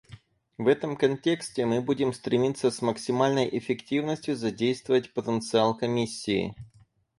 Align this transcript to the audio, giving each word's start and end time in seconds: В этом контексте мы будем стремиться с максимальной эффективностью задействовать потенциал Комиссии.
В 0.57 0.67
этом 0.67 0.97
контексте 0.97 1.67
мы 1.67 1.79
будем 1.79 2.11
стремиться 2.13 2.71
с 2.71 2.81
максимальной 2.81 3.47
эффективностью 3.55 4.35
задействовать 4.35 5.13
потенциал 5.13 5.77
Комиссии. 5.77 6.55